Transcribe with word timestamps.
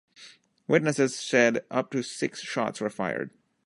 Witnesses 0.67 1.15
said 1.15 1.63
up 1.69 1.91
to 1.91 2.01
six 2.01 2.41
shots 2.41 2.81
were 2.81 2.89
fired. 2.89 3.29